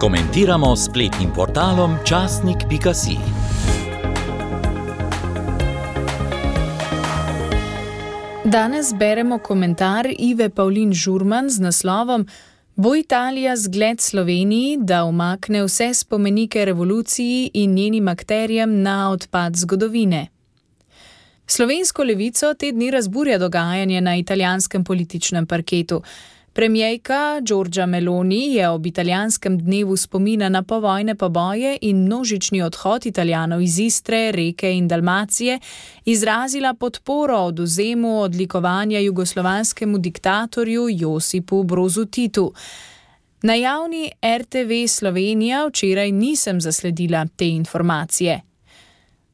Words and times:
Komentiramo 0.00 0.76
spletnim 0.76 1.30
portalom 1.34 1.96
časnik.si. 2.04 3.16
Danes 8.44 8.94
beremo 8.94 9.38
komentar 9.38 10.06
Ive 10.18 10.48
Pavlin 10.50 10.92
Žurman 10.92 11.50
z 11.50 11.60
naslovom 11.60 12.26
Bo 12.74 12.96
Italija 12.96 13.56
zgled 13.56 14.00
Sloveniji, 14.00 14.76
da 14.80 15.04
umakne 15.04 15.64
vse 15.64 15.94
spomenike 15.94 16.64
revoluciji 16.64 17.50
in 17.54 17.74
njenim 17.74 18.08
akterjem 18.08 18.82
na 18.82 19.10
odpad 19.10 19.56
zgodovine? 19.56 20.26
Slovensko 21.46 22.04
levico 22.04 22.54
te 22.54 22.72
dni 22.72 22.90
razburja 22.90 23.38
dogajanje 23.38 24.00
na 24.00 24.16
italijanskem 24.16 24.84
političnem 24.84 25.46
parketu. 25.46 26.02
Premijejka 26.56 27.40
Giorgia 27.42 27.86
Meloni 27.86 28.54
je 28.54 28.68
ob 28.68 28.86
italijanskem 28.86 29.58
dnevu 29.58 29.96
spomina 29.96 30.48
na 30.48 30.62
povojne 30.62 31.14
poboje 31.14 31.78
in 31.80 31.96
množični 31.96 32.62
odhod 32.62 33.06
italijanov 33.06 33.62
iz 33.62 33.78
Istre, 33.78 34.32
Reke 34.32 34.72
in 34.72 34.88
Dalmacije 34.88 35.58
izrazila 36.04 36.74
podporo 36.74 37.36
oduzemu 37.36 38.20
odlikovanja 38.20 38.98
jugoslovanskemu 38.98 39.98
diktatorju 39.98 40.86
Josipu 40.90 41.62
Brozu 41.62 42.04
Titu. 42.04 42.52
Na 43.42 43.54
javni 43.54 44.10
RTV 44.38 44.88
Slovenija 44.88 45.66
včeraj 45.66 46.12
nisem 46.12 46.60
zasledila 46.60 47.26
te 47.36 47.48
informacije. 47.48 48.45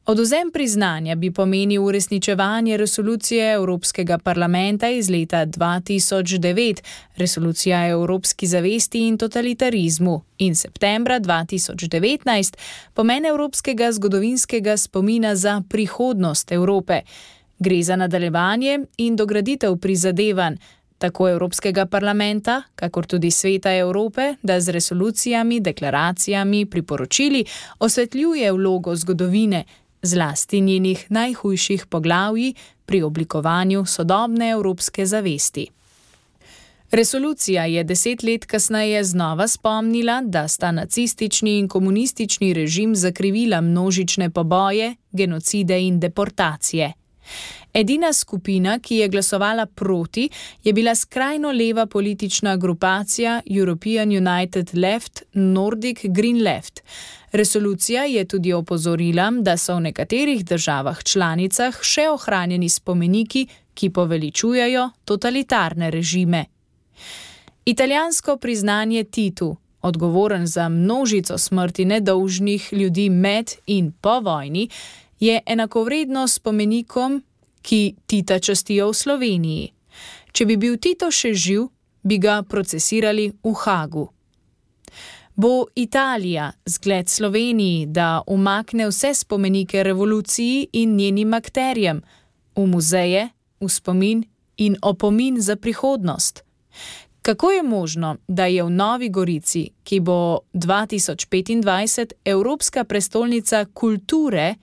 Odozem 0.05 0.51
priznanja 0.51 1.15
bi 1.15 1.31
pomenil 1.31 1.83
uresničevanje 1.85 2.77
resolucije 2.77 3.53
Evropskega 3.53 4.17
parlamenta 4.17 4.89
iz 4.89 5.09
leta 5.09 5.45
2009, 5.45 6.81
resolucija 7.15 7.79
o 7.79 7.89
evropski 7.89 8.47
zavesti 8.47 9.07
in 9.07 9.17
totalitarizmu, 9.17 10.21
in 10.37 10.55
septembra 10.55 11.19
2019, 11.19 12.57
pomen 12.93 13.25
evropskega 13.25 13.91
zgodovinskega 13.91 14.77
spomina 14.77 15.35
za 15.35 15.61
prihodnost 15.69 16.51
Evrope. 16.51 17.01
Gre 17.59 17.83
za 17.83 17.95
nadaljevanje 17.95 18.79
in 18.97 19.15
dograditev 19.15 19.77
prizadevanj. 19.77 20.55
Tako 20.97 21.29
Evropskega 21.29 21.85
parlamenta, 21.85 22.61
kakor 22.75 23.05
tudi 23.05 23.31
Sveta 23.31 23.73
Evrope, 23.75 24.35
da 24.41 24.59
z 24.59 24.69
resolucijami, 24.69 25.59
deklaracijami, 25.59 26.65
priporočili 26.65 27.45
osvetljuje 27.79 28.51
vlogo 28.51 28.95
zgodovine, 28.95 29.63
zlasti 30.03 30.61
njenih 30.61 31.05
najhujših 31.09 31.85
poglavij 31.85 32.53
pri 32.85 33.01
oblikovanju 33.01 33.85
sodobne 33.85 34.49
evropske 34.49 35.05
zavesti. 35.05 35.67
Resolucija 36.91 37.65
je 37.65 37.83
deset 37.83 38.23
let 38.23 38.45
kasneje 38.45 39.03
znova 39.03 39.47
spomnila, 39.47 40.21
da 40.25 40.47
sta 40.47 40.71
nacistični 40.71 41.57
in 41.59 41.67
komunistični 41.67 42.53
režim 42.53 42.95
zakrivila 42.95 43.61
množične 43.61 44.29
poboje, 44.29 44.95
genocide 45.11 45.81
in 45.81 45.99
deportacije. 45.99 46.93
Edina 47.73 48.13
skupina, 48.13 48.79
ki 48.79 48.95
je 48.95 49.07
glasovala 49.07 49.65
proti, 49.65 50.29
je 50.63 50.73
bila 50.73 50.95
skrajno 50.95 51.51
leva 51.51 51.85
politična 51.85 52.55
grupacija 52.57 53.41
European 53.45 54.09
United 54.09 54.69
Left 54.73 55.23
Nordic 55.33 55.99
Green 56.03 56.43
Left. 56.43 56.81
Resolucija 57.31 58.03
je 58.03 58.25
tudi 58.25 58.53
opozorila, 58.53 59.31
da 59.41 59.57
so 59.57 59.75
v 59.75 59.89
nekaterih 59.89 60.45
državah 60.45 61.03
članicah 61.03 61.79
še 61.81 62.09
ohranjeni 62.09 62.69
spomeniki, 62.69 63.47
ki 63.73 63.89
poveličujejo 63.89 64.89
totalitarne 65.05 65.91
režime. 65.91 66.45
Italijansko 67.65 68.37
priznanje 68.37 69.03
Titu, 69.03 69.55
odgovoren 69.81 70.47
za 70.47 70.69
množico 70.69 71.37
smrti 71.37 71.85
nedolžnih 71.85 72.73
ljudi 72.73 73.09
med 73.09 73.51
in 73.67 73.91
po 74.01 74.19
vojni, 74.19 74.69
je 75.19 75.41
enakovredno 75.45 76.27
spomenikom, 76.27 77.23
ki 77.61 77.95
Tita 78.05 78.39
častijo 78.39 78.89
v 78.91 78.93
Sloveniji. 78.93 79.71
Če 80.31 80.45
bi 80.45 80.57
bil 80.57 80.77
Tito 80.77 81.11
še 81.11 81.33
živ, 81.33 81.69
bi 82.03 82.17
ga 82.19 82.41
procesirali 82.43 83.31
v 83.43 83.53
Hagu. 83.63 84.09
Bo 85.35 85.65
Italija 85.75 86.51
zgled 86.65 87.09
Sloveniji, 87.09 87.85
da 87.85 88.21
umakne 88.27 88.87
vse 88.87 89.13
spomenike 89.13 89.83
revoluciji 89.83 90.67
in 90.73 90.95
njenim 90.95 91.33
akterjem 91.33 92.01
v 92.55 92.65
muzeje, 92.67 93.29
v 93.61 93.69
spomin 93.69 94.23
in 94.57 94.77
opomin 94.81 95.41
za 95.41 95.55
prihodnost? 95.55 96.43
Kako 97.23 97.51
je 97.51 97.63
možno, 97.63 98.17
da 98.27 98.45
je 98.45 98.63
v 98.63 98.69
Novi 98.69 99.09
Gorici, 99.09 99.69
ki 99.83 99.99
bo 99.99 100.39
2025 100.53 102.11
Evropska 102.25 102.83
prestolnica 102.83 103.65
kulture, 103.73 104.55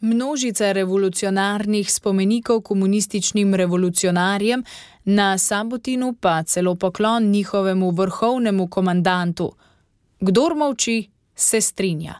množica 0.00 0.72
revolucionarnih 0.72 1.92
spomenikov 1.92 2.60
komunističnim 2.60 3.54
revolucionarjem, 3.54 4.64
na 5.04 5.38
Sabotinu 5.38 6.14
pa 6.20 6.42
celo 6.42 6.74
poklon 6.74 7.30
njihovemu 7.30 7.90
vrhovnemu 7.90 8.68
komandantu? 8.68 9.52
Kdor 10.20 10.54
molči, 10.54 11.10
se 11.34 11.60
strinja. 11.60 12.14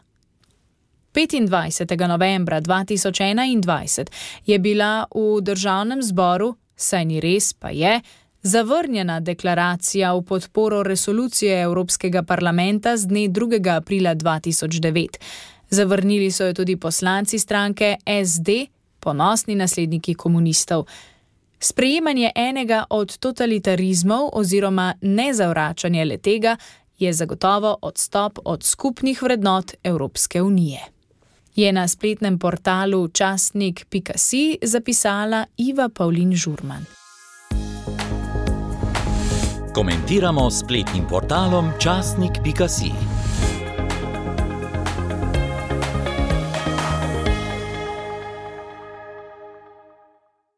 25. 1.13 2.07
novembra 2.07 2.61
2021 2.61 4.05
je 4.45 4.59
bila 4.59 5.05
v 5.15 5.41
državnem 5.41 6.03
zboru, 6.03 6.55
saj 6.75 7.05
ni 7.05 7.19
res, 7.19 7.53
pa 7.53 7.69
je, 7.69 8.01
zavrnjena 8.43 9.19
deklaracija 9.19 10.13
v 10.13 10.21
podporo 10.21 10.83
resolucije 10.83 11.61
Evropskega 11.61 12.23
parlamenta 12.23 12.97
z 12.97 13.07
dne 13.07 13.27
2. 13.29 13.75
aprila 13.75 14.15
2009. 14.15 15.07
Zavrnili 15.69 16.31
so 16.31 16.45
jo 16.45 16.53
tudi 16.53 16.75
poslanci 16.75 17.39
stranke 17.39 17.95
SD, 18.25 18.49
ponosni 18.99 19.55
nasledniki 19.55 20.13
komunistov. 20.13 20.85
Sprejemanje 21.59 22.31
enega 22.35 22.83
od 22.89 23.17
totalitarizmov 23.17 24.29
oziroma 24.33 24.93
nezavračanje 25.01 26.05
letega 26.05 26.57
je 26.99 27.13
zagotovo 27.13 27.77
odstop 27.81 28.39
od 28.45 28.63
skupnih 28.63 29.21
vrednot 29.21 29.73
Evropske 29.83 30.41
unije. 30.41 30.79
Je 31.55 31.71
na 31.71 31.87
spletnem 31.87 32.39
portalu 32.39 33.07
časnik.si 33.07 34.57
zapisala 34.61 35.45
Iva 35.57 35.89
Pavlin 35.89 36.35
Žurman. 36.35 36.85
Komentiramo 39.77 40.49
spletnim 40.49 41.05
portalom 41.05 41.69
časnik.si. 41.79 42.91